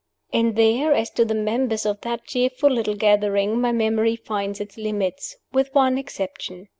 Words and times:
And 0.33 0.55
there, 0.55 0.95
as 0.95 1.11
to 1.11 1.25
the 1.25 1.35
members 1.35 1.85
of 1.85 2.01
that 2.01 2.25
cheerful 2.25 2.71
little 2.71 2.95
gathering, 2.95 3.61
my 3.61 3.71
memory 3.71 4.15
finds 4.15 4.59
its 4.59 4.75
limits 4.75 5.35
with 5.53 5.69
one 5.75 5.95
exception. 5.99 6.69